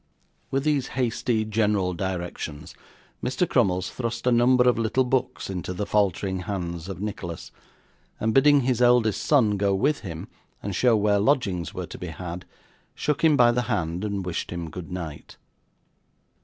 [0.49, 2.73] With these hasty general directions
[3.23, 3.47] Mr.
[3.47, 7.51] Crummles thrust a number of little books into the faltering hands of Nicholas,
[8.19, 10.27] and bidding his eldest son go with him
[10.63, 12.45] and show where lodgings were to be had,
[12.95, 15.37] shook him by the hand, and wished him good night.